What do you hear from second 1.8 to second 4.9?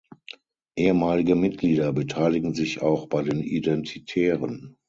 beteiligen sich auch bei den Identitären.